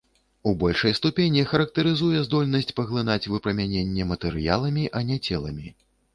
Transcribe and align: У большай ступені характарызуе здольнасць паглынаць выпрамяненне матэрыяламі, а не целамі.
У 0.51 0.51
большай 0.61 0.95
ступені 0.99 1.43
характарызуе 1.51 2.23
здольнасць 2.29 2.73
паглынаць 2.81 3.29
выпрамяненне 3.33 4.09
матэрыяламі, 4.15 4.89
а 4.99 5.05
не 5.13 5.21
целамі. 5.29 5.67